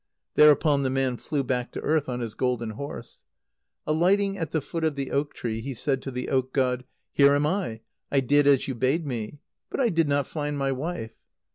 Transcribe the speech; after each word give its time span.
Thereupon 0.33 0.81
the 0.81 0.89
man 0.89 1.15
flew 1.17 1.43
back 1.43 1.71
to 1.73 1.81
earth 1.81 2.09
on 2.09 2.21
his 2.21 2.33
golden 2.33 2.71
horse. 2.71 3.23
Alighting 3.85 4.35
at 4.35 4.49
the 4.49 4.59
foot 4.59 4.83
of 4.83 4.95
the 4.95 5.11
oak 5.11 5.35
tree, 5.35 5.61
he 5.61 5.75
said 5.75 6.01
to 6.01 6.09
the 6.09 6.27
oak 6.29 6.51
god: 6.53 6.85
"Here 7.11 7.35
am 7.35 7.45
I. 7.45 7.81
I 8.11 8.21
did 8.21 8.47
as 8.47 8.67
you 8.67 8.73
bade 8.73 9.05
me. 9.05 9.41
But 9.69 9.79
I 9.79 9.89
did 9.89 10.09
not 10.09 10.25
find 10.25 10.57
my 10.57 10.71
wife." 10.71 11.13